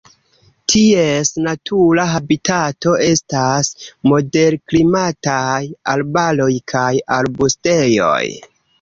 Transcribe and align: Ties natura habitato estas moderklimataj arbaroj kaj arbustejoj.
Ties 0.71 1.31
natura 1.47 2.05
habitato 2.13 2.95
estas 3.09 3.71
moderklimataj 4.13 5.63
arbaroj 5.97 6.53
kaj 6.77 6.91
arbustejoj. 7.23 8.23